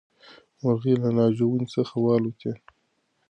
[0.61, 2.51] مرغۍ له ناجو ونې څخه والوتې.